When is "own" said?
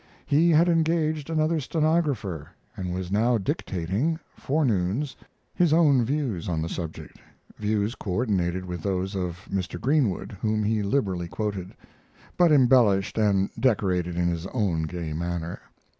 5.73-6.03, 14.47-14.87